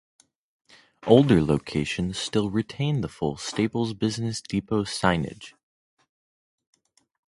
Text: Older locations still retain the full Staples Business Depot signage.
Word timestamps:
Older 1.05 1.43
locations 1.43 2.17
still 2.17 2.49
retain 2.49 3.01
the 3.01 3.07
full 3.07 3.37
Staples 3.37 3.93
Business 3.93 4.41
Depot 4.41 4.83
signage. 4.83 5.53